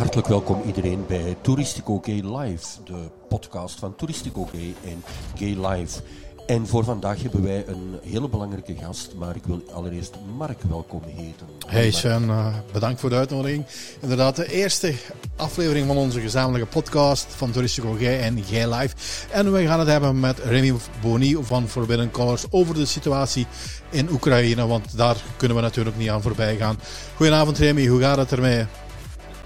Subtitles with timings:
[0.00, 5.02] Hartelijk welkom iedereen bij Touristico Gay Live, de podcast van Touristico Gay en
[5.34, 6.00] Gay Live.
[6.46, 11.02] En voor vandaag hebben wij een hele belangrijke gast, maar ik wil allereerst Mark welkom
[11.06, 11.46] heten.
[11.66, 13.66] Hey Sven, uh, bedankt voor de uitnodiging.
[14.00, 14.94] Inderdaad, de eerste
[15.36, 18.94] aflevering van onze gezamenlijke podcast van Touristico Gay en Gay Live.
[19.30, 23.46] En we gaan het hebben met Remy Boni van Forbidden Colors over de situatie
[23.90, 26.78] in Oekraïne, want daar kunnen we natuurlijk niet aan voorbij gaan.
[27.16, 28.66] Goedenavond Remy, hoe gaat het ermee?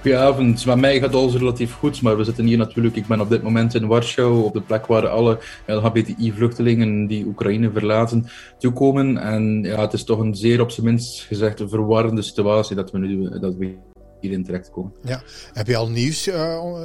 [0.04, 0.66] Goedenavond.
[0.66, 2.96] Met mij gaat alles relatief goed, maar we zitten hier natuurlijk.
[2.96, 7.70] Ik ben op dit moment in Warschau, op de plek waar alle LHBTI-vluchtelingen die Oekraïne
[7.72, 8.26] verlaten
[8.58, 9.18] toekomen.
[9.18, 12.98] En ja, het is toch een zeer op zijn minst gezegd verwarrende situatie dat we
[12.98, 13.76] nu dat we
[14.20, 14.92] hierin terechtkomen.
[15.04, 15.22] Ja.
[15.52, 16.84] Heb je al nieuws uh,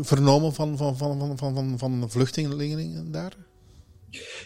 [0.00, 3.32] vernomen van, van, van, van, van, van, van vluchtelingen daar?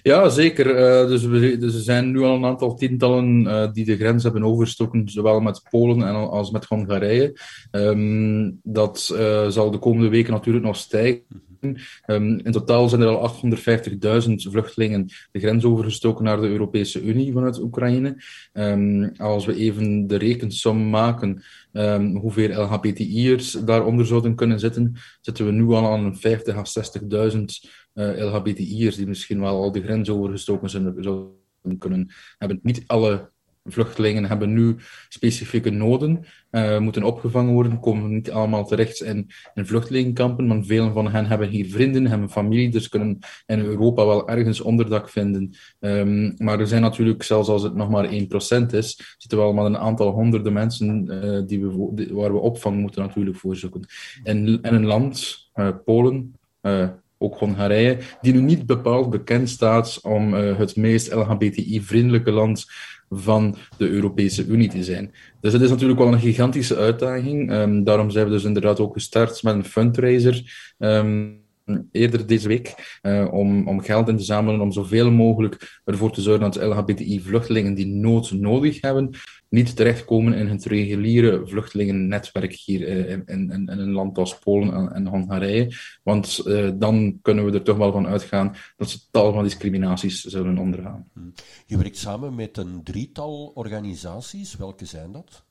[0.02, 0.66] Ja, zeker.
[0.66, 1.22] Uh, dus,
[1.60, 5.40] dus er zijn nu al een aantal tientallen uh, die de grens hebben overgestoken, zowel
[5.40, 7.40] met Polen en als met Hongarije.
[7.70, 11.22] Um, dat uh, zal de komende weken natuurlijk nog stijgen.
[12.06, 17.32] Um, in totaal zijn er al 850.000 vluchtelingen de grens overgestoken naar de Europese Unie
[17.32, 18.22] vanuit Oekraïne.
[18.52, 25.46] Um, als we even de rekensom maken, um, hoeveel LHBTI'ers daaronder zouden kunnen zitten, zitten
[25.46, 27.44] we nu al aan 50 à 60.000 uh,
[27.94, 32.60] LHBTI'ers die misschien wel al de grens overgestoken zijn, zouden kunnen hebben.
[32.62, 33.30] Niet alle
[33.64, 34.76] vluchtelingen hebben nu
[35.08, 40.92] specifieke noden, uh, moeten opgevangen worden, komen niet allemaal terecht in, in vluchtelingenkampen, maar velen
[40.92, 45.54] van hen hebben hier vrienden, hebben familie, dus kunnen in Europa wel ergens onderdak vinden.
[45.80, 48.10] Um, maar er zijn natuurlijk, zelfs als het nog maar 1%
[48.70, 52.80] is, zitten we al met een aantal honderden mensen uh, die we, waar we opvang
[52.80, 53.86] moeten natuurlijk voor zoeken.
[54.22, 55.38] In, een land,
[55.84, 56.34] Polen,
[57.22, 62.66] ook Hongarije, die nu niet bepaald bekend staat om uh, het meest LHBTI-vriendelijke land
[63.10, 65.12] van de Europese Unie te zijn.
[65.40, 67.52] Dus het is natuurlijk wel een gigantische uitdaging.
[67.52, 70.72] Um, daarom zijn we dus inderdaad ook gestart met een fundraiser.
[70.78, 71.48] Um,
[71.92, 76.20] eerder deze week uh, om, om geld in te zamelen om zoveel mogelijk ervoor te
[76.20, 79.10] zorgen dat LHBTI-vluchtelingen die nood nodig hebben,
[79.50, 84.92] niet terechtkomen in het reguliere vluchtelingennetwerk hier uh, in, in, in, een land als Polen
[84.92, 85.72] en, Hongarije.
[86.02, 90.20] Want uh, dan kunnen we er toch wel van uitgaan dat ze tal van discriminaties
[90.20, 91.10] zullen ondergaan.
[91.66, 94.56] Je werkt samen met een drietal organisaties.
[94.56, 95.44] Welke zijn dat?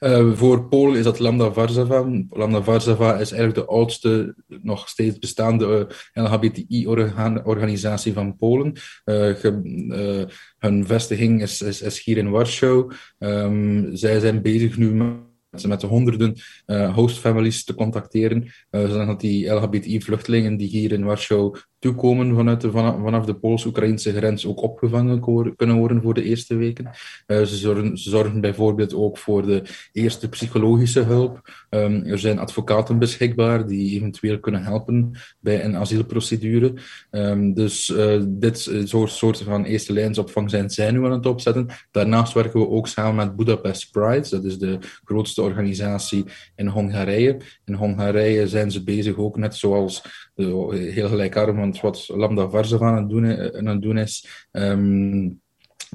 [0.00, 2.24] Uh, voor Polen is dat Lambda Varsava.
[2.30, 8.72] Lambda Varsava is eigenlijk de oudste, nog steeds bestaande uh, LHBTI-organisatie van Polen.
[9.04, 12.92] Ge, hun vestiging is, is, is, hier in Warschau.
[13.18, 15.26] Um, zij zijn bezig nu met
[15.66, 16.36] met de honderden
[16.66, 22.70] uh, host families te contacteren, zodat die LHBTI-vluchtelingen die hier in Warschau toekomen vanuit de,
[22.70, 25.20] vanaf de Pools-Oekraïnse grens ook opgevangen
[25.56, 26.84] kunnen worden voor de eerste weken.
[27.26, 29.62] Uh, ze, zorgen, ze zorgen bijvoorbeeld ook voor de
[29.92, 31.50] eerste psychologische hulp.
[31.70, 36.74] Um, er zijn advocaten beschikbaar die eventueel kunnen helpen bij een asielprocedure.
[37.10, 41.66] Um, dus uh, dit soort soorten van eerste lijnsopvang zijn zij nu aan het opzetten.
[41.90, 44.28] Daarnaast werken we ook samen met Budapest Pride.
[44.30, 46.24] Dat is de grootste organisatie
[46.56, 47.36] in Hongarije.
[47.64, 50.02] In Hongarije zijn ze bezig ook net zoals
[50.36, 54.46] uh, heel gelijkaardig wat Lambda Varsava aan het doen, aan het doen is.
[54.52, 55.40] Um,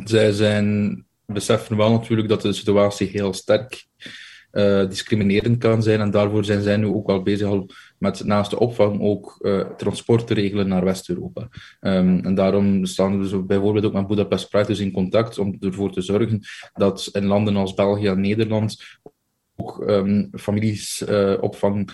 [0.04, 3.88] zij zijn, beseffen wel natuurlijk dat de situatie heel sterk
[4.52, 6.00] uh, discriminerend kan zijn.
[6.00, 9.60] En daarvoor zijn zij nu ook al bezig al met naast de opvang ook uh,
[9.78, 11.48] transport te regelen naar West-Europa.
[11.82, 15.92] Um, en daarom staan we bijvoorbeeld ook met Budapest Pride dus in contact om ervoor
[15.92, 16.40] te zorgen
[16.74, 18.78] dat in landen als België en Nederland
[19.56, 21.04] ook um, families
[21.40, 21.90] opvang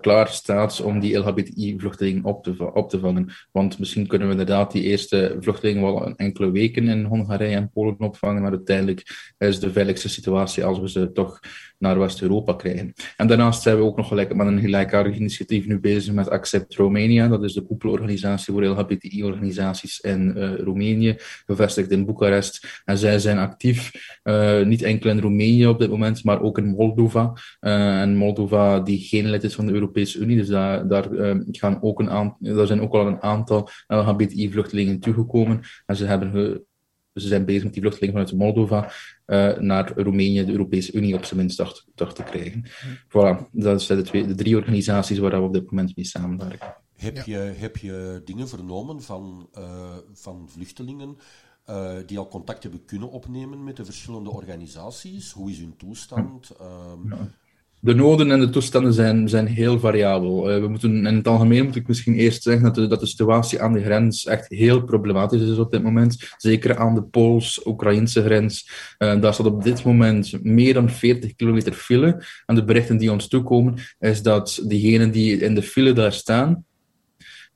[0.00, 3.32] klaar staat om die LHBTI-vluchtelingen op te, op te vangen.
[3.52, 7.98] Want misschien kunnen we inderdaad die eerste vluchtelingen wel enkele weken in Hongarije en Polen
[7.98, 11.40] opvangen, maar uiteindelijk is de veiligste situatie als we ze toch
[11.78, 12.92] naar West-Europa krijgen.
[13.16, 16.74] En daarnaast zijn we ook nog gelijk met een gelijkaardig initiatief nu bezig met Accept
[16.74, 17.28] Romania.
[17.28, 21.16] Dat is de koepelorganisatie voor LHBTI-organisaties in uh, Roemenië,
[21.46, 22.82] gevestigd in Boekarest.
[22.84, 23.90] En zij zijn actief,
[24.24, 27.32] uh, niet enkel in Roemenië op dit moment, maar ook in Moldova.
[27.60, 30.36] En Moldova, die geen lid is van de Europese Unie.
[30.36, 35.00] Dus daar, daar, uh, gaan ook een aantal, daar zijn ook al een aantal LHBTI-vluchtelingen
[35.00, 35.60] toegekomen.
[35.86, 36.62] En ze, hebben,
[37.14, 38.90] ze zijn bezig met die vluchtelingen vanuit Moldova
[39.26, 42.64] uh, naar Roemenië, de Europese Unie, op zijn minst dacht, dacht te krijgen.
[43.08, 46.74] Voilà, dat zijn de, twee, de drie organisaties waar we op dit moment mee samenwerken.
[46.96, 47.22] Heb, ja.
[47.26, 51.16] je, heb je dingen vernomen van, uh, van vluchtelingen
[51.70, 55.32] uh, die al contact hebben kunnen opnemen met de verschillende organisaties?
[55.32, 56.50] Hoe is hun toestand?
[56.60, 57.28] Um, ja.
[57.80, 60.54] De noden en de toestanden zijn, zijn heel variabel.
[60.54, 63.06] Uh, we moeten, in het algemeen moet ik misschien eerst zeggen dat de, dat de
[63.06, 66.32] situatie aan de grens echt heel problematisch is op dit moment.
[66.36, 68.70] Zeker aan de Pools-Oekraïnse grens.
[68.98, 72.24] Uh, daar staat op dit moment meer dan 40 kilometer file.
[72.46, 76.64] En de berichten die ons toekomen, is dat diegenen die in de file daar staan,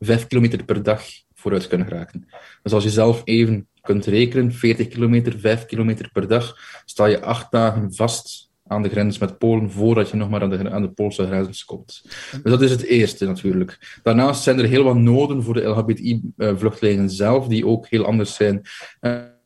[0.01, 1.03] 5 kilometer per dag
[1.35, 2.29] vooruit kunnen geraken.
[2.63, 7.21] Dus als je zelf even kunt rekenen, 40 kilometer, 5 kilometer per dag, sta je
[7.21, 10.83] acht dagen vast aan de grens met Polen voordat je nog maar aan de, aan
[10.83, 12.03] de Poolse grens komt.
[12.31, 14.01] Dus dat is het eerste natuurlijk.
[14.03, 18.63] Daarnaast zijn er heel wat noden voor de LHBTI-vluchtelingen zelf, die ook heel anders zijn.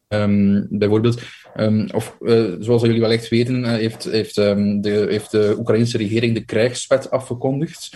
[0.08, 1.22] Um, bijvoorbeeld,
[1.56, 5.96] um, of uh, zoals jullie wel echt weten, heeft, heeft, um, de, heeft de Oekraïnse
[5.96, 7.90] regering de krijgswet afgekondigd.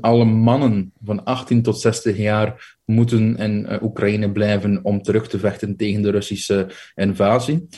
[0.00, 5.76] alle mannen van 18 tot 60 jaar moeten in Oekraïne blijven om terug te vechten
[5.76, 7.68] tegen de Russische invasie.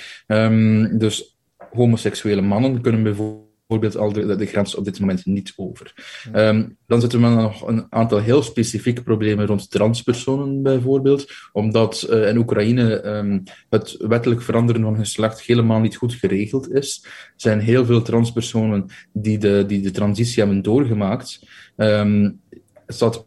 [0.99, 1.36] dus
[1.73, 5.95] homoseksuele mannen kunnen bijvoorbeeld al de, de, grens op dit moment niet over.
[6.35, 12.29] Um, dan zitten we nog een aantal heel specifieke problemen rond transpersonen bijvoorbeeld, omdat uh,
[12.29, 17.01] in Oekraïne um, het wettelijk veranderen van geslacht helemaal niet goed geregeld is.
[17.05, 21.41] Er zijn heel veel transpersonen die de, die de transitie hebben doorgemaakt.
[21.77, 22.41] Um,
[22.87, 23.27] het staat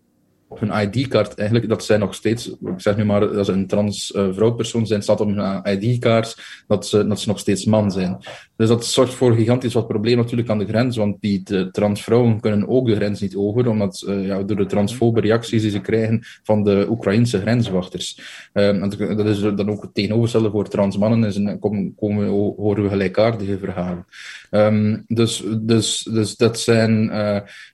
[0.49, 3.67] op hun ID-kaart eigenlijk, dat zij nog steeds, ik zeg nu maar, dat ze een
[3.67, 7.91] trans uh, vrouwpersoon zijn, staat op hun ID-kaart dat ze, dat ze nog steeds man
[7.91, 8.17] zijn.
[8.55, 12.67] Dus dat zorgt voor gigantisch wat probleem natuurlijk aan de grens, want die transvrouwen kunnen
[12.67, 16.19] ook de grens niet over, omdat uh, ja, door de transfobe reacties die ze krijgen
[16.43, 18.21] van de Oekraïnse grenswachters.
[18.53, 22.89] Uh, dat is dan ook het tegenovergestelde voor transmannen, is een, komen, komen, horen we
[22.89, 24.05] gelijkaardige verhalen.
[24.51, 27.11] Um, dus, dus, dus dat zijn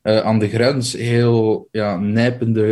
[0.04, 2.65] aan de grens heel ja, nijpende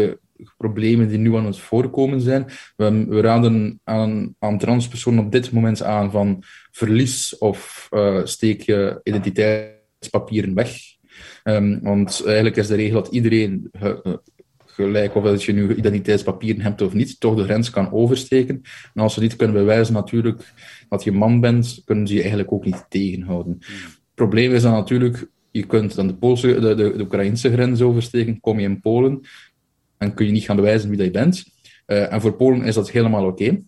[0.58, 2.46] problemen die nu aan het voorkomen zijn.
[2.76, 8.62] We, we raden aan, aan transpersonen op dit moment aan van verlies of uh, steek
[8.62, 10.78] je identiteitspapieren weg.
[11.44, 13.72] Um, want eigenlijk is de regel dat iedereen,
[14.66, 18.62] gelijk of dat je nu identiteitspapieren hebt of niet, toch de grens kan oversteken.
[18.94, 20.54] En als ze niet kunnen bewijzen natuurlijk
[20.90, 23.58] dat je man bent, kunnen ze je eigenlijk ook niet tegenhouden.
[23.60, 27.82] Het probleem is dan natuurlijk, je kunt dan de, Poolse, de, de, de Oekraïnse grens
[27.82, 29.22] oversteken, kom je in Polen,
[30.06, 31.44] dan kun je niet gaan bewijzen wie dat je bent.
[31.88, 33.62] Uh, en voor Polen is dat helemaal oké.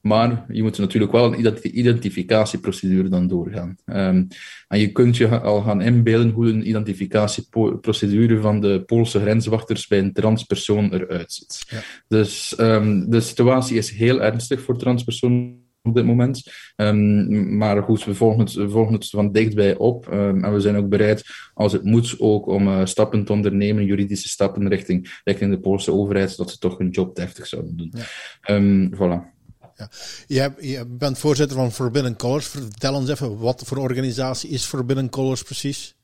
[0.00, 3.76] Maar je moet natuurlijk wel een identificatieprocedure dan doorgaan.
[3.86, 4.26] Um,
[4.68, 9.98] en je kunt je al gaan inbeelden hoe een identificatieprocedure van de Poolse grenswachters bij
[9.98, 11.64] een transpersoon eruit ziet.
[11.68, 11.80] Ja.
[12.08, 16.42] Dus um, de situatie is heel ernstig voor transpersonen op dit moment.
[16.76, 20.06] Um, maar goed, we volgen het, we volgen het van dichtbij op.
[20.12, 21.24] Um, en we zijn ook bereid,
[21.54, 25.92] als het moet, ook om uh, stappen te ondernemen, juridische stappen richting, richting de Poolse
[25.92, 27.92] overheid, zodat ze toch hun job deftig zouden doen.
[27.94, 28.54] Ja.
[28.54, 29.36] Um, voilà.
[29.76, 29.90] Ja.
[30.26, 32.46] Je, je, bent voorzitter van Forbidden Colors.
[32.46, 35.96] Vertel ons even, wat voor organisatie is Forbidden Colors precies?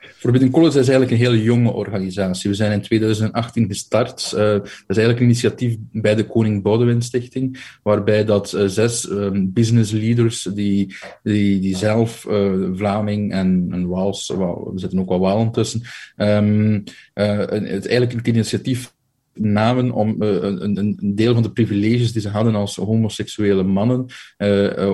[0.00, 2.50] Forbidden Colors is eigenlijk een heel jonge organisatie.
[2.50, 4.32] We zijn in 2018 gestart.
[4.34, 9.10] Uh, dat is eigenlijk een initiatief bij de Koning Boudewijn Stichting, waarbij dat uh, zes
[9.10, 15.08] um, business leaders die, die, die zelf uh, Vlaming en, en Waals, we zitten ook
[15.08, 15.82] wel Walen tussen,
[16.16, 18.92] um, het eigenlijk een initiatief
[19.32, 24.06] namen om een, een, deel van de privileges die ze hadden als homoseksuele mannen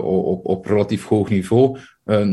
[0.02, 1.78] op, op relatief hoog niveau,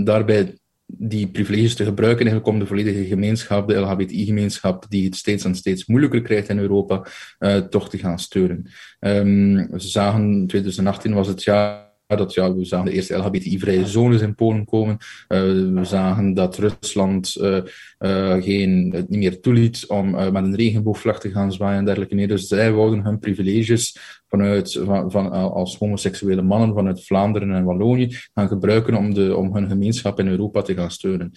[0.04, 0.54] daarbij
[0.98, 5.56] die privileges te gebruiken eigenlijk om de volledige gemeenschap, de LHBTI-gemeenschap, die het steeds en
[5.56, 7.06] steeds moeilijker krijgt in Europa,
[7.40, 8.70] uh, toch te gaan steunen.
[9.00, 14.22] Um, we zagen, 2018 was het jaar dat ja, we zagen de eerste LHBTI-vrije zones
[14.22, 14.98] in Polen komen.
[15.28, 15.40] Uh,
[15.74, 17.58] we zagen dat Rusland uh,
[18.00, 22.28] uh, geen, het niet meer toeliet om met een regenboogvlag te gaan zwaaien en dergelijke.
[22.28, 28.18] Dus zij wouden hun privileges vanuit, van, van, als homoseksuele mannen vanuit Vlaanderen en Wallonië
[28.34, 31.32] gaan gebruiken om, de, om hun gemeenschap in Europa te gaan steunen.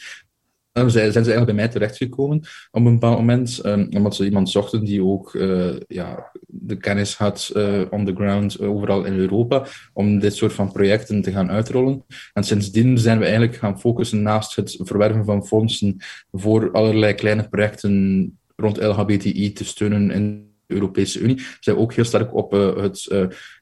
[0.77, 2.37] Dan zijn ze eigenlijk bij mij terechtgekomen
[2.71, 7.17] op een bepaald moment, um, omdat ze iemand zochten die ook uh, ja, de kennis
[7.17, 11.51] had uh, on the ground overal in Europa, om dit soort van projecten te gaan
[11.51, 12.05] uitrollen.
[12.33, 15.97] En sindsdien zijn we eigenlijk gaan focussen naast het verwerven van fondsen
[16.33, 21.47] voor allerlei kleine projecten rond LHBTI te steunen in Europese Unie.
[21.61, 23.09] Zij ook heel sterk op het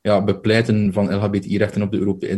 [0.04, 1.90] ja, bepleiten van LHBTI-rechten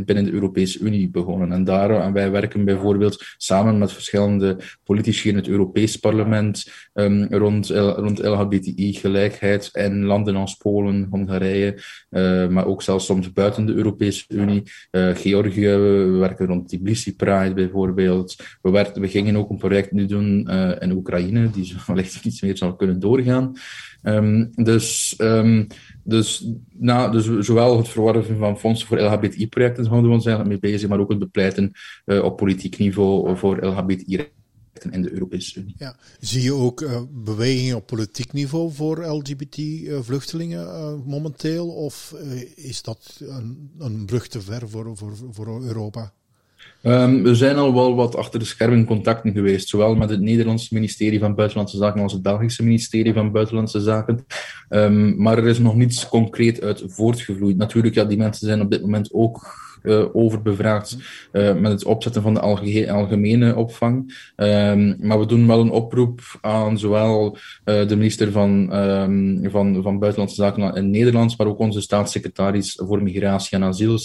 [0.05, 1.53] binnen de Europese Unie begonnen.
[1.53, 7.27] En daar, en wij werken bijvoorbeeld samen met verschillende politici in het Europees Parlement um,
[7.31, 13.75] rond, rond LHBTI-gelijkheid in landen als Polen, Hongarije, uh, maar ook zelfs soms buiten de
[13.75, 14.63] Europese Unie.
[14.91, 18.37] Georgië, we werken rond Tbilisi Pride bijvoorbeeld.
[18.63, 22.77] We, we gingen ook een project nu doen in Oekraïne, die wellicht iets meer zal
[22.77, 23.53] kunnen doorgaan.
[24.03, 25.67] Um, dus, um,
[26.07, 30.73] dus, na, dus zowel het verwerven van fondsen voor LHBTI-projecten houden we ons eigenlijk mee
[30.73, 31.73] bezig, maar ook het bepleiten
[32.05, 34.29] uh, op politiek niveau voor LHBTI
[34.91, 35.75] in de Europese Unie.
[35.79, 35.97] Ja.
[36.21, 41.69] Zie je ook uh, bewegingen op politiek niveau voor LGBT-vluchtelingen momenteel?
[41.69, 42.15] Of
[42.55, 46.13] is dat een, een, brug te ver voor, voor, voor Europa?
[46.87, 50.75] Um, we zijn al wel wat achter de schermen contacten geweest, zowel met het Nederlandse
[50.75, 54.27] ministerie van Buitenlandse Zaken als het Belgische ministerie van Buitenlandse Zaken.
[54.69, 57.57] Um, maar er is nog niets concreet uit voortgevloeid.
[57.57, 60.97] Natuurlijk, ja, die mensen zijn op dit moment ook uh, over bevraagd
[61.33, 63.97] uh, met het opzetten van de alge algemene opvang.
[64.37, 68.69] Um, maar we doen wel een oproep aan zowel uh, de minister van,
[69.43, 73.99] van, van Buitenlandse Zaken in Nederland, maar ook onze staatssecretaris voor Migratie en Asiel,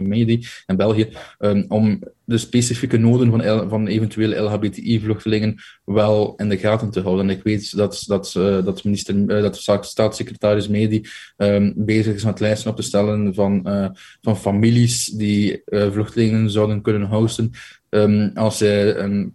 [0.00, 5.54] Medi in België, um, om de specifieke noden van, van eventuele LHBTI-vluchtelingen
[5.84, 7.28] wel in de gaten te houden.
[7.28, 11.04] En ik weet dat, dat, uh, dat, minister, uh, dat staatssecretaris Medi
[11.36, 13.88] um, bezig is met lijsten op te stellen van, uh,
[14.20, 17.50] van families die vluchtelingen zouden kunnen hosten.
[17.88, 19.32] Um, als zij een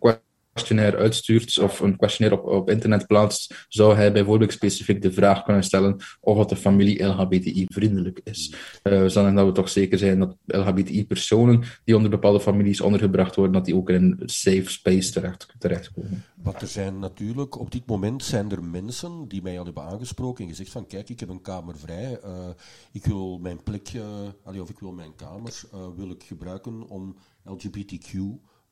[0.56, 5.44] questionnaire uitstuurt of een questionnaire op, op internet plaatst, zou hij bijvoorbeeld specifiek de vraag
[5.44, 8.54] kunnen stellen of dat de familie LHBTI-vriendelijk is.
[8.84, 13.66] Uh, zodat we toch zeker zijn dat LHBTI-personen die onder bepaalde families ondergebracht worden, dat
[13.66, 16.24] die ook in een safe space terecht, terechtkomen.
[16.36, 20.44] Want er zijn natuurlijk, op dit moment zijn er mensen die mij al hebben aangesproken
[20.44, 22.48] en gezegd van kijk, ik heb een kamer vrij, uh,
[22.92, 24.04] ik wil mijn plekje,
[24.44, 28.18] of ik wil mijn kamers, uh, wil ik gebruiken om LGBTQ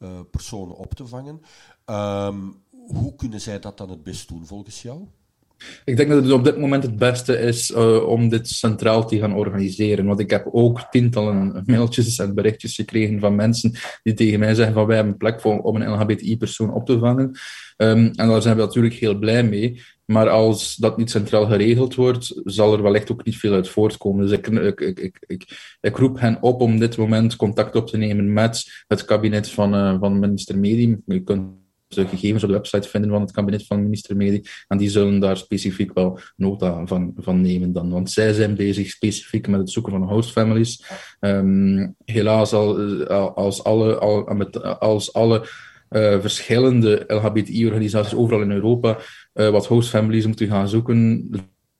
[0.03, 1.41] uh, personen op te vangen.
[1.85, 5.07] Um, hoe kunnen zij dat dan het best doen volgens jou?
[5.85, 9.17] Ik denk dat het op dit moment het beste is uh, om dit centraal te
[9.17, 10.05] gaan organiseren.
[10.05, 13.71] Want ik heb ook tientallen mailtjes en berichtjes gekregen van mensen
[14.03, 16.99] die tegen mij zeggen van wij hebben een plek voor, om een LHBTI-persoon op te
[16.99, 17.31] vangen.
[17.77, 19.81] Um, en daar zijn we natuurlijk heel blij mee.
[20.05, 24.27] Maar als dat niet centraal geregeld wordt, zal er wellicht ook niet veel uit voortkomen.
[24.27, 28.33] Dus ik, ik, ik, ik, roep hen op om dit moment contact op te nemen
[28.33, 30.97] met het kabinet van, uh, van minister Medi.
[31.05, 34.41] Je kunt de gegevens op de website vinden van het kabinet van minister Medi.
[34.67, 37.89] En die zullen daar specifiek wel nota van, van nemen dan.
[37.89, 40.83] Want zij zijn bezig specifiek met het zoeken van host families.
[41.19, 44.27] Um, helaas, al, als alle, al,
[44.79, 45.47] als alle
[45.93, 48.97] uh, verschillende LHBTI-organisaties overal in Europa
[49.33, 51.29] uh, wat host families moeten gaan zoeken,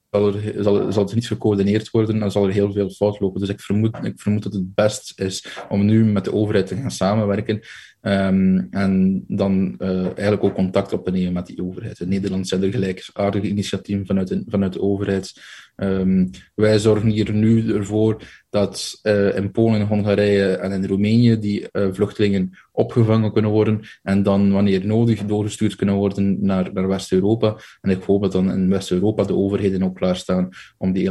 [0.10, 3.39] zal, er, zal, zal het niet gecoördineerd worden en zal er heel veel fout lopen.
[3.39, 6.75] Dus ik vermoed, ik vermoed dat het best is om nu met de overheid te
[6.75, 7.62] gaan samenwerken
[8.05, 12.00] um, en dan uh, eigenlijk ook contact op te nemen met die overheid.
[12.00, 15.33] In Nederland zijn er gelijkaardige initiatieven vanuit de, vanuit overheid.
[15.75, 21.67] Um, wij zorgen hier nu ervoor dat uh, in Polen, Hongarije en in Roemenië die
[21.72, 27.57] uh, vluchtelingen opgevangen kunnen worden en dan wanneer nodig doorgestuurd kunnen worden naar, naar West-Europa.
[27.81, 31.10] En ik hoop dat dan in West-Europa de overheden ook klaarstaan om die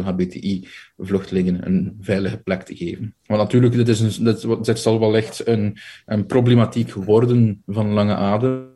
[1.02, 3.14] LHBTI-vluchtelingen een veilige plek te geven.
[3.26, 8.14] Want natuurlijk, dit, is een, dit, dit zal wellicht een, een problematiek worden van lange
[8.14, 8.70] adem.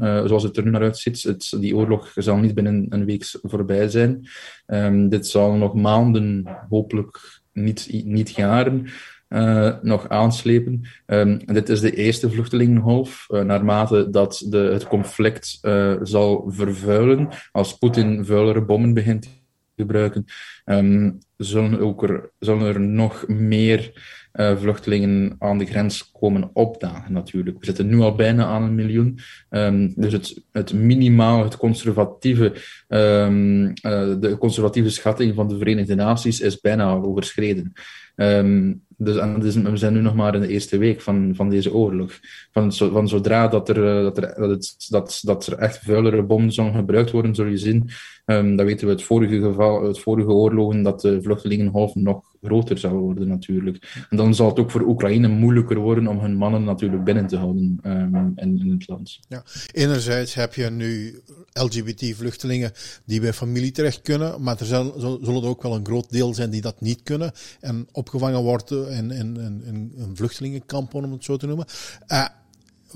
[0.00, 1.22] Uh, zoals het er nu naar uitziet.
[1.22, 4.28] Het, die oorlog zal niet binnen een week voorbij zijn.
[4.66, 8.86] Um, dit zal nog maanden, hopelijk niet, niet jaren,
[9.28, 10.82] uh, nog aanslepen.
[11.06, 13.26] Um, dit is de eerste vluchtelingengolf.
[13.28, 15.58] Uh, naarmate dat de, het conflict
[16.02, 19.28] zal vervuilen, als Poetin vuilere bommen begint te
[19.76, 20.24] gebruiken,
[20.64, 23.92] um, zullen, ook er, zullen er nog meer
[24.32, 27.58] uh, vluchtelingen aan de grens komen opdagen, natuurlijk.
[27.58, 29.18] We zitten nu al bijna aan een miljoen.
[29.50, 32.52] Um, dus het, het minimaal, het conservatieve,
[32.88, 33.72] um, uh,
[34.20, 37.72] de conservatieve schatting van de Verenigde Naties is bijna overschreden.
[38.16, 41.74] Um, dus, dus, we zijn nu nog maar in de eerste week van, van deze
[41.74, 42.12] oorlog.
[42.52, 46.22] Van, van zodra dat er, eh, dat, er, dat, het, dat, dat er echt vuilere
[46.22, 47.90] bommen zullen gebruikt worden, zul je zien,
[48.30, 52.78] um, dat weten we het vorige geval, het vorige oorlogen, dat de vluchtelingenhoofd nog groter
[52.78, 54.06] zal worden natuurlijk.
[54.10, 57.36] En dan zal het ook voor Oekraïne moeilijker worden om hun mannen natuurlijk binnen te
[57.36, 59.18] houden um, in, het land.
[59.28, 61.20] Ja, enerzijds heb je nu
[61.52, 62.72] LGBT-vluchtelingen
[63.04, 66.34] die bij familie terecht kunnen, maar er zal, zullen er ook wel een groot deel
[66.34, 71.12] zijn die dat niet kunnen en opgevangen worden in, in, in, in een vluchtelingenkamp, om
[71.12, 71.66] het zo te noemen.
[72.08, 72.26] Uh,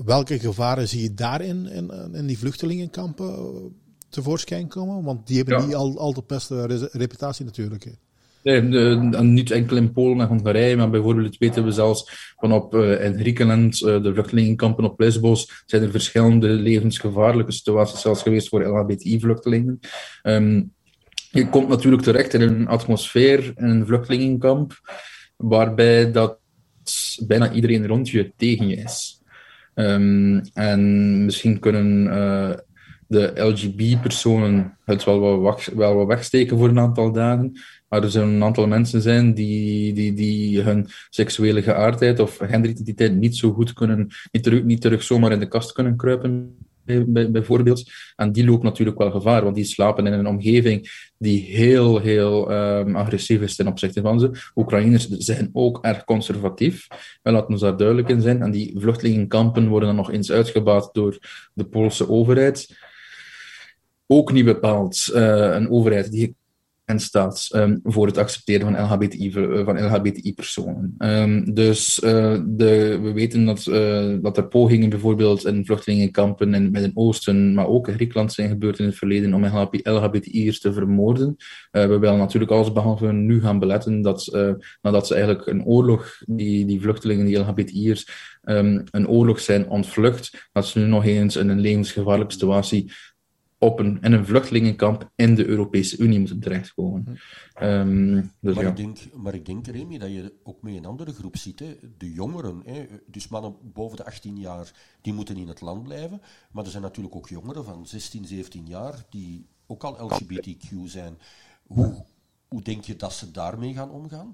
[0.05, 3.73] welke gevaren zie je daarin, in, in die vluchtelingenkampen,
[4.15, 5.03] tevoorschijn komen?
[5.03, 5.65] Want die hebben ja.
[5.65, 7.87] niet al, al de beste reputatie natuurlijk.
[8.43, 8.61] Nee,
[9.21, 13.19] niet enkel in Polen en Hongarije, maar bijvoorbeeld weten we zelfs van op, uh, in
[13.19, 19.79] Griekenland, uh, de vluchtelingenkampen op Lesbos, zijn er verschillende levensgevaarlijke situaties zelfs geweest voor LHBTI-vluchtelingen.
[20.23, 20.73] Um,
[21.31, 24.79] je komt natuurlijk terecht in een atmosfeer, in een vluchtelingenkamp,
[25.35, 26.37] waarbij dat
[27.27, 29.21] bijna iedereen rond je tegen je is.
[29.75, 32.53] Um, en misschien kunnen uh,
[33.07, 35.41] de LGB-personen het wel
[35.75, 37.59] wel wat wegsteken voor een aantal dagen,
[37.89, 43.15] maar er zullen een aantal mensen zijn die, die, die hun seksuele geaardheid of genderidentiteit
[43.15, 46.57] niet zo goed kunnen, niet terug, niet terug zomaar in de kast kunnen kruipen
[47.31, 47.91] bijvoorbeeld.
[48.15, 52.51] En die loopt natuurlijk wel gevaar, want die slapen in een omgeving die heel, heel
[52.51, 54.31] um, agressief is ten opzichte van ze.
[54.55, 56.87] Oekraïners zijn ook erg conservatief,
[57.23, 58.41] laten we daar duidelijk in zijn.
[58.41, 61.17] En die vluchtelingenkampen worden dan nog eens uitgebaat door
[61.53, 62.84] de Poolse overheid.
[64.07, 66.35] Ook niet bepaald uh, een overheid die
[66.85, 70.95] en staat um, voor het accepteren van LHBTI, eh, van LHBTI-personen.
[70.97, 73.63] Um, dus uh, de, we weten dat,
[74.23, 78.79] dat er pogingen bijvoorbeeld in vluchtelingenkampen in het Midden-Oosten, maar ook in Griekenland zijn gebeurd
[78.79, 79.45] in het verleden om
[79.83, 81.35] LHBTI'ers te vermoorden.
[81.71, 84.37] we willen natuurlijk alles behalve nu gaan beletten dat
[84.81, 88.07] nadat ze eigenlijk een oorlog, die, die vluchtelingen, die LHBTI'ers,
[88.43, 92.91] um, een oorlog zijn ontvlucht, dat ze nu nog eens in een levensgevaarlijke situatie
[93.57, 97.19] op een, in een vluchtelingenkamp in de Europese Unie moeten terechtkomen.
[97.61, 98.69] Um, dus maar, ja.
[98.69, 101.59] ik denk, maar ik denk, Remy, dat je ook mee een andere groep ziet.
[101.59, 101.77] Hè.
[101.97, 102.85] De jongeren, hè.
[103.07, 104.71] dus mannen boven de 18 jaar,
[105.01, 106.21] die moeten in het land blijven.
[106.51, 111.17] Maar er zijn natuurlijk ook jongeren van 16, 17 jaar die ook al LGBTQ zijn.
[111.63, 112.05] Hoe,
[112.47, 114.33] hoe denk je dat ze daarmee gaan omgaan?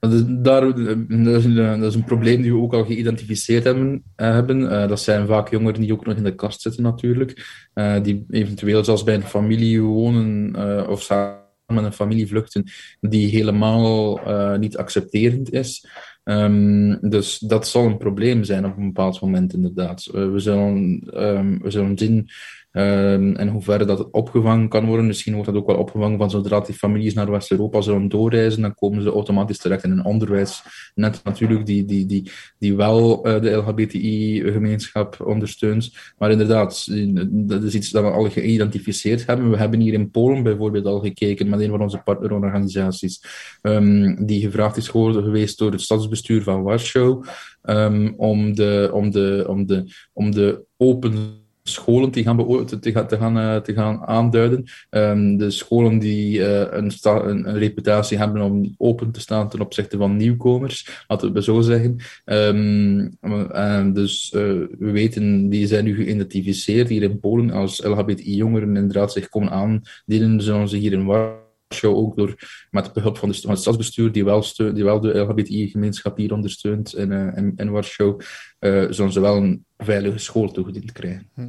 [0.00, 4.02] Dat is, dat, een, dat is een probleem die we ook al geïdentificeerd hebben.
[4.14, 4.60] Eh, hebben.
[4.60, 7.68] Uh, dat zijn vaak jongeren die ook nog in de kast zitten, natuurlijk.
[8.02, 12.64] Die eventueel zelfs bij een familie wonen of samen met een familie vluchten,
[13.00, 14.20] die helemaal
[14.58, 15.86] niet accepterend is.
[16.24, 20.04] Um, dus dat zal een probleem zijn op een bepaald moment, inderdaad.
[20.04, 22.28] we, zullen, um, we zullen zien
[22.72, 25.06] Um, en hoe ver dat opgevangen kan worden.
[25.06, 28.74] Misschien wordt dat ook wel opgevangen van zodra die families naar West-Europa zullen doorreizen, dan
[28.74, 30.62] komen ze automatisch terecht in een onderwijs.
[30.94, 35.92] Net natuurlijk, die, die, die, die wel uh, de LHBTI-gemeenschap ondersteunt.
[36.18, 36.86] Maar inderdaad,
[37.30, 39.50] dat is iets dat we al geïdentificeerd hebben.
[39.50, 43.22] We hebben hier in Polen bijvoorbeeld al gekeken met een van onze partnerorganisaties,
[43.62, 47.24] um, die gevraagd is geworden geweest door het stadsbestuur van Warschau
[47.62, 53.06] um, om, de, om, de, om, de, om de open scholen te gaan, te, te,
[53.06, 54.64] te, gaan, uh, te gaan aanduiden.
[54.90, 59.60] Um, de scholen die uh, een, een, een, reputatie hebben om open te staan ten
[59.60, 61.96] opzichte van nieuwkomers, laten we zo zeggen.
[62.24, 63.16] Um,
[63.52, 69.28] en dus we weten, die zijn nu geïdentificeerd hier in Polen als LHBTI-jongeren inderdaad zich
[69.28, 71.48] komen aandienen, zullen ze hier in Warschau
[71.82, 72.34] ook door,
[72.70, 76.94] met behulp van, de, van het stadsbestuur, die wel, die wel de LHBTI-gemeenschap hier ondersteunt
[76.94, 78.16] in, uh, in, in Warschau,
[78.60, 81.28] uh, zullen ze wel een veilige school toegediend krijgen.
[81.34, 81.48] Hm.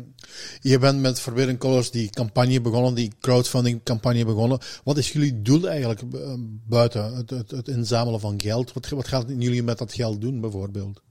[0.61, 4.59] Je bent met Forbidden Colors die campagne begonnen, die crowdfunding campagne begonnen.
[4.83, 6.33] Wat is jullie doel eigenlijk uh,
[6.67, 8.73] buiten het, het, het, inzamelen van geld?
[8.73, 11.01] Wat, wat gaan jullie met dat geld doen bijvoorbeeld?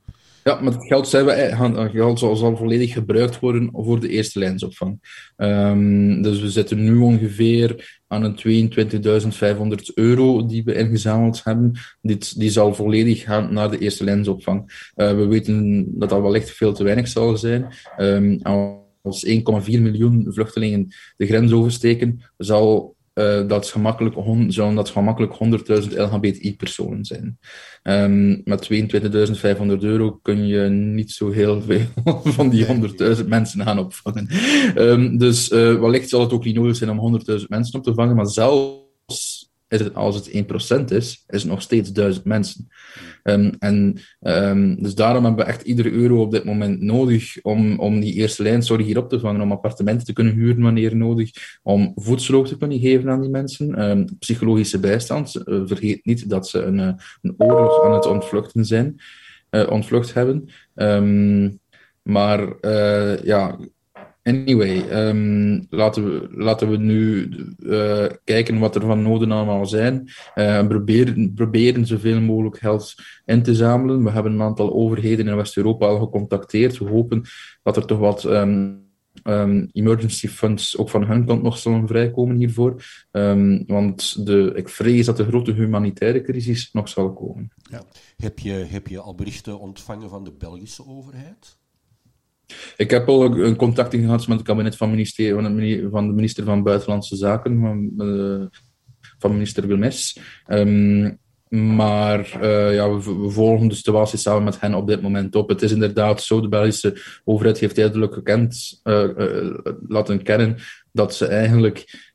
[0.44, 4.38] Ja, met het geld, zijn we, eh, geld zal, volledig gebruikt worden voor de eerste
[4.38, 4.98] lijnsopvang.
[5.37, 11.72] Um, dus we zitten nu ongeveer aan een 22.500 euro die we ingezameld hebben.
[12.00, 14.90] Dit, die zal volledig gaan naar de eerste lijnsopvang.
[14.96, 17.66] Uh, we weten dat dat wellicht veel te weinig zal zijn.
[17.98, 18.40] Um,
[19.03, 24.16] als 1,4 miljoen vluchtelingen de grens oversteken, zal uh, dat gemakkelijk,
[24.48, 25.33] zullen dat gemakkelijk
[25.85, 27.38] 100.000 LHBTI-personen zijn.
[27.83, 31.87] Um, met 22.500 euro kun je niet zo heel veel
[32.37, 34.28] van die 100.000 mensen gaan opvangen.
[34.76, 37.94] Um, dus uh, wellicht zal het ook niet nodig zijn om 100.000 mensen op te
[37.94, 42.68] vangen, maar zelfs is het, als het 1% is, is het nog steeds 1000 mensen.
[43.22, 47.78] Um, en um, dus daarom hebben we echt iedere euro op dit moment nodig om,
[47.78, 50.96] om die eerste lijn zorg hier op te vangen, om appartementen te kunnen huren wanneer
[50.96, 55.42] nodig, om voedsel te kunnen geven aan die mensen, um, psychologische bijstand.
[55.44, 59.00] Uh, vergeet niet dat ze een, uh, een oorlog aan het ontvluchten zijn,
[59.50, 60.48] uh, ontvlucht hebben.
[62.02, 62.40] maar
[63.24, 63.59] ja,
[64.22, 67.28] Anyway, um, laten, we, laten we nu
[67.59, 70.09] uh, kijken wat er van noden allemaal zijn.
[70.35, 74.04] Uh, proberen, proberen zoveel mogelijk geld in te zamelen.
[74.04, 76.78] We hebben een aantal overheden in West-Europa al gecontacteerd.
[76.78, 77.22] We hopen
[77.62, 78.88] dat er toch wat um,
[79.24, 82.85] um, emergency funds ook van hun kant nog zullen vrijkomen hiervoor.
[83.66, 87.52] want de, ik vrees dat de grote humanitaire crisis nog zal komen.
[87.70, 87.83] Ja.
[88.16, 91.59] Heb, je, heb je al berichten ontvangen van de Belgische overheid?
[92.76, 96.62] Ik heb al een contact gehad met het kabinet van, ministerie, van de minister van
[96.62, 98.46] Buitenlandse Zaken, van, uh,
[99.18, 100.18] van minister Wilmes.
[100.48, 101.18] Um,
[101.50, 105.48] maar uh, ja, we, volgen de situatie samen met hen op dit moment op.
[105.48, 109.50] Het is inderdaad zo, de Belgische overheid heeft duidelijk gekend, uh,
[109.88, 110.56] laten kennen
[110.92, 112.09] dat ze eigenlijk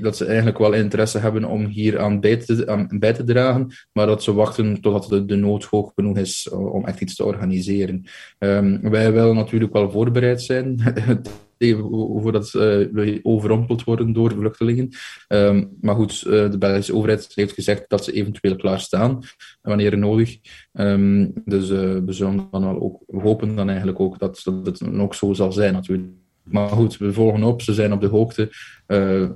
[0.00, 4.06] dat ze eigenlijk wel interesse hebben om hier aan bij te, bij te dragen, maar
[4.06, 8.04] dat ze wachten totdat de, nood hoog genoeg is eh, om echt iets te organiseren.
[8.38, 10.78] Um, wij willen natuurlijk wel voorbereid zijn
[12.22, 12.62] voordat uh,
[12.92, 14.88] we overrompeld worden door vluchtelingen.
[15.28, 19.22] Um, maar goed, uh, de Belgische overheid heeft gezegd dat ze eventueel klaarstaan
[19.60, 20.38] wanneer nodig.
[20.72, 25.14] Um, dus we zullen dan wel ook hopen dan eigenlijk ook dat, dat het ook
[25.14, 26.21] zo zal zijn natuurlijk.
[26.42, 28.52] Maar goed, we volgen op, ze zijn op de hoogte,
[28.86, 29.30] uh,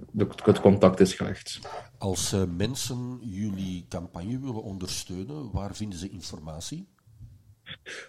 [0.44, 1.60] het contact is gelegd.
[1.98, 6.86] Als uh, mensen jullie campagne willen ondersteunen, waar vinden ze informatie?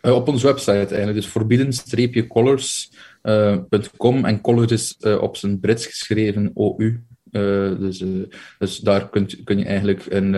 [0.01, 7.03] Uh, op onze website eigenlijk, dus forbidden-colors.com en colors is op zijn Brits geschreven OU.
[7.79, 8.03] Dus,
[8.59, 10.35] dus daar kunt, kun je eigenlijk een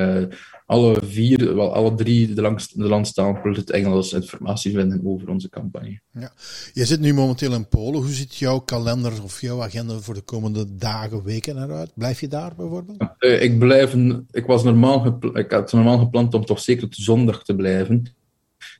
[0.69, 5.29] alle vier, wel alle drie de, langs, de landstalen plus het Engels informatie vinden over
[5.29, 5.99] onze campagne.
[6.11, 6.31] Ja.
[6.73, 8.01] Je zit nu momenteel in Polen.
[8.01, 11.91] Hoe ziet jouw kalender of jouw agenda voor de komende dagen, weken eruit?
[11.95, 13.03] Blijf je daar bijvoorbeeld?
[13.19, 13.95] Ik, blijf,
[14.31, 18.05] ik, was normaal ik had normaal gepland om toch zeker tot zondag te blijven.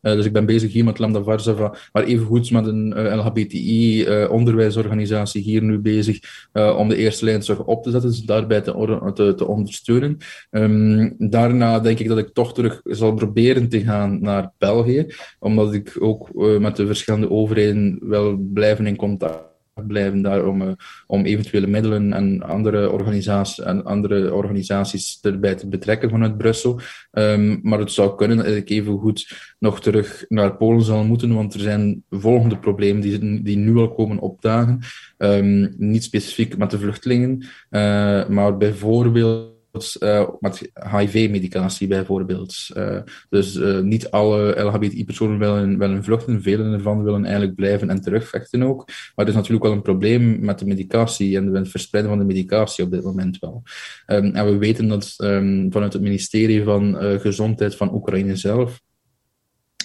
[0.02, 5.42] Uh, dus ik ben bezig hier met Lambda Varsava, maar evengoed met een eh, LHBTI-onderwijsorganisatie
[5.42, 9.34] uh, hier nu bezig om de eerste lijnzorg op te zetten, dus daarbij te, te,
[9.36, 10.18] te ondersteunen.
[10.52, 15.06] Um, daarna denk ik dat ik toch terug zal proberen te gaan naar België,
[15.40, 19.49] omdat ik ook met de verschillende overheden wil blijven in contact
[19.88, 20.72] blijven daar om, uh,
[21.08, 26.80] om eventuele middelen en andere, organisaties, en andere organisaties erbij te betrekken vanuit Brussel.
[27.12, 31.34] Um, maar het zou kunnen dat ik even goed nog terug naar Polen zal moeten,
[31.34, 34.80] want er zijn volgende problemen die, die nu al komen opdagen.
[35.18, 37.38] Um, niet specifiek met de vluchtelingen,
[37.70, 39.58] uh, maar bijvoorbeeld
[40.00, 42.68] uh, met HIV-medicatie bijvoorbeeld.
[42.78, 48.02] Uh, dus uh, niet alle LHBTI-personen willen, willen vluchten, velen ervan willen eigenlijk blijven en
[48.02, 48.86] terugvechten ook.
[48.88, 52.34] Maar er is natuurlijk wel een probleem met de medicatie en het verspreiden van de
[52.34, 53.64] medicatie op dit moment wel.
[54.08, 58.82] Um, en we weten dat um, vanuit het ministerie van Gezondheid van Oekraïne zelf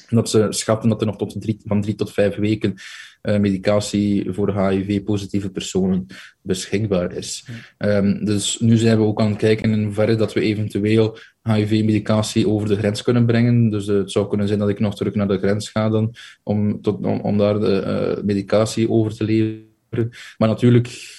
[0.08, 2.74] dat ze schatten dat er nog tot drie, van drie tot vijf weken
[3.22, 6.06] uh, medicatie voor HIV-positieve personen
[6.42, 7.46] beschikbaar is.
[7.78, 12.48] Um, dus nu zijn we ook aan het kijken in hoeverre dat we eventueel HIV-medicatie
[12.48, 13.70] over de grens kunnen brengen.
[13.70, 16.14] Dus uh, het zou kunnen zijn dat ik nog terug naar de grens ga dan,
[16.42, 20.10] om, tot, om, om daar de uh, medicatie over te leveren.
[20.38, 21.12] Maar natuurlijk,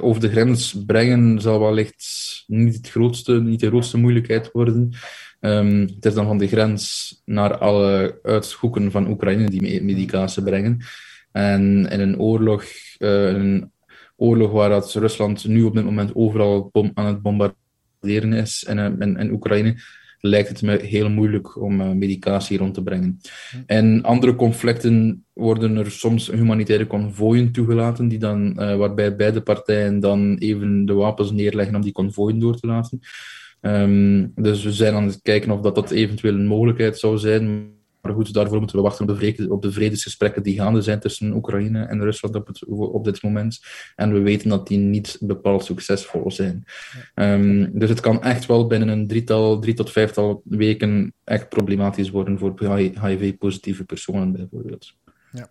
[0.00, 2.04] over de grens brengen zal wellicht
[2.46, 4.92] niet, het grootste, niet de grootste moeilijkheid worden.
[5.44, 10.78] Um, het is dan van de grens naar alle uithoeken van Oekraïne die medicatie brengen.
[11.32, 12.64] En in een oorlog,
[12.98, 13.70] uh, een
[14.16, 18.78] oorlog waar dat Rusland nu op dit moment overal bom aan het bombarderen is in,
[18.78, 19.76] in, in Oekraïne,
[20.20, 23.20] lijkt het me heel moeilijk om uh, medicatie rond te brengen.
[23.66, 30.00] In andere conflicten worden er soms humanitaire konvooien toegelaten, die dan, uh, waarbij beide partijen
[30.00, 33.00] dan even de wapens neerleggen om die konvooien door te laten.
[33.64, 37.70] Um, dus we zijn aan het kijken of dat, dat eventueel een mogelijkheid zou zijn.
[38.00, 41.00] Maar goed, daarvoor moeten we wachten op de, vrede, op de vredesgesprekken die gaande zijn
[41.00, 43.60] tussen Oekraïne en Rusland op, het, op dit moment.
[43.96, 46.64] En we weten dat die niet bepaald succesvol zijn.
[47.14, 52.10] Um, dus het kan echt wel binnen een drietal, drie tot vijftal weken echt problematisch
[52.10, 52.54] worden voor
[53.06, 54.94] HIV-positieve personen bijvoorbeeld.
[55.32, 55.48] Ja.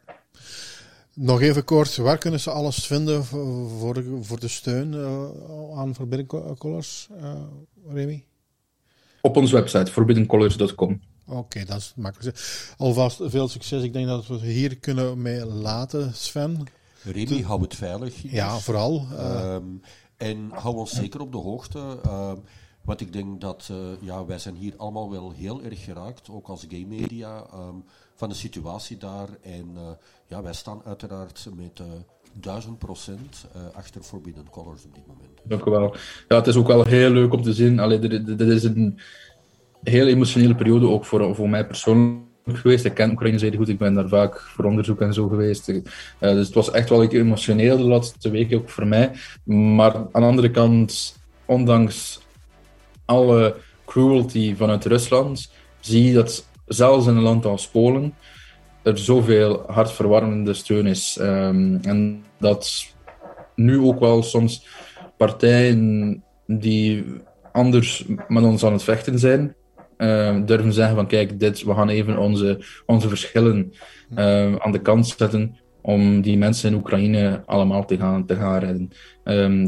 [1.16, 5.30] Nog even kort, waar kunnen ze alles vinden voor, de, voor de steun uh,
[5.76, 7.34] aan Forbidden Colors, uh,
[7.88, 8.26] Remy?
[9.22, 11.02] Op onze website, forbiddencolors.com.
[11.26, 12.74] Oké, okay, dat is makkelijk.
[12.78, 13.84] Alvast veel succes.
[13.84, 16.68] Ik denk dat we hier kunnen mee laten, Sven.
[17.04, 18.32] Remy, hou het veilig.
[18.32, 19.08] Ja, vooral.
[19.12, 19.82] Uh, um,
[20.18, 22.00] en hou ons zeker op de hoogte.
[22.06, 22.32] Uh,
[22.82, 26.48] want ik denk dat uh, ja, wij zijn hier allemaal wel heel erg geraakt, ook
[26.48, 27.84] als gay media, um,
[28.16, 29.30] van de situatie daar.
[29.42, 29.90] En uh,
[30.28, 31.88] ja, wij staan uiteraard met uh,
[32.34, 35.30] duizend procent achter Forbidden Colors op dit moment.
[35.44, 35.96] Dank u wel.
[36.28, 38.00] Ja, het is ook wel heel leuk om te zien.
[38.38, 39.00] Dit, is een
[39.84, 42.86] heel emotionele periode, ook voor, voor mij persoonlijk geweest.
[42.86, 45.70] Ik ken Oekraïne zeer goed, ik ben daar vaak voor onderzoek en zo geweest.
[45.70, 45.82] Uh,
[46.20, 49.12] dus het was echt wel emotioneel de laatste weken, ook voor mij.
[49.44, 52.20] Maar aan de andere kant, ondanks
[53.06, 58.14] alle cruelty vanuit Rusland, zie je dat zelfs in een land als Polen
[58.84, 61.18] er zoveel hartverwarmende steun is.
[61.22, 62.94] Um, en dat
[63.56, 64.68] nu ook wel soms
[65.18, 67.06] partijen die
[67.52, 69.56] anders met ons aan het vechten zijn,
[69.98, 73.74] uh, durven zeggen van kijk, dit, we gaan even onze, onze verschillen
[74.18, 78.60] uh, aan de kant zetten om die mensen in Oekraïne allemaal te gaan, te gaan
[78.60, 78.90] redden.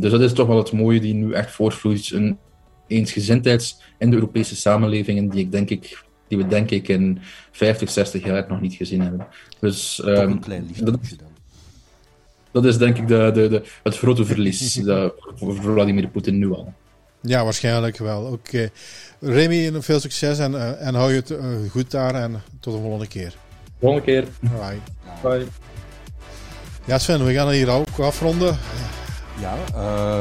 [0.01, 2.11] Dus dat is toch wel het mooie die nu echt voortvloeit.
[2.11, 2.37] Een
[2.87, 7.19] eensgezindheid in de Europese samenlevingen die, ik denk ik, die we denk ik in
[7.51, 9.27] 50, 60 jaar nog niet gezien hebben.
[9.59, 10.99] Dus, um, een klein dat,
[12.51, 14.81] dat is denk ik de, de, de, het grote verlies
[15.35, 16.73] voor Vladimir Poetin nu al.
[17.21, 18.23] Ja, waarschijnlijk wel.
[18.23, 18.33] Oké.
[18.33, 18.71] Okay.
[19.19, 22.79] Remy, veel succes en, uh, en hou je het uh, goed daar en tot de
[22.79, 23.33] volgende keer.
[23.79, 24.27] Volgende keer.
[24.39, 24.79] Bye.
[25.21, 25.45] Bye.
[26.85, 28.57] Ja, Sven, we gaan hier ook afronden.
[29.39, 29.57] Ja,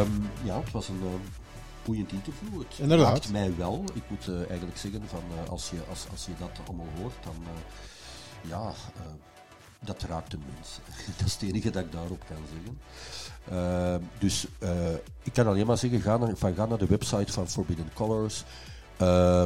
[0.00, 1.41] um, ja het was een uh,
[1.84, 2.58] boeiend interview.
[2.58, 3.12] Het Inderdaad.
[3.12, 3.84] raakt mij wel.
[3.94, 7.34] Ik moet eigenlijk zeggen, van, als, je, als, als je dat allemaal hoort, dan
[8.48, 8.72] ja
[9.84, 10.78] dat raakt de mens.
[11.18, 12.78] dat is het enige dat ik daarop kan zeggen.
[14.18, 14.46] Dus
[15.22, 18.44] ik kan alleen maar zeggen, ga naar, van, ga naar de website van Forbidden Colors.
[19.02, 19.44] Uh,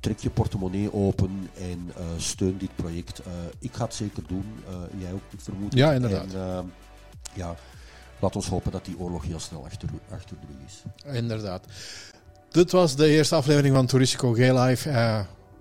[0.00, 3.22] trek je portemonnee open en uh, steun dit project.
[3.58, 4.44] ik ga het zeker doen.
[4.98, 5.74] jij ook, ik vermoed.
[5.74, 6.32] Ja, inderdaad.
[6.32, 6.72] En,
[7.32, 7.54] ja,
[8.20, 10.82] laat ons hopen dat die oorlog heel snel achter, de rug is.
[11.04, 11.64] Inderdaad.
[12.50, 14.88] Dit was de eerste aflevering van Touristico Gay Live.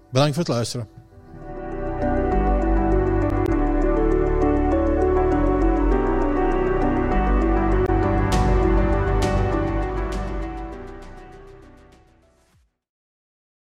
[0.10, 0.88] bedankt voor het luisteren.